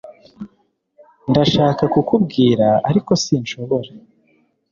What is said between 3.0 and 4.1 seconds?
sinshobora